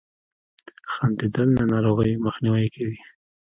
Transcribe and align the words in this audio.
•خندېدل 0.93 1.47
له 1.57 1.63
ناروغیو 1.71 2.23
مخنیوی 2.25 2.67
کوي. 2.75 2.99